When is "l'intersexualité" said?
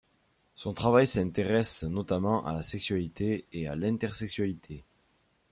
3.75-4.83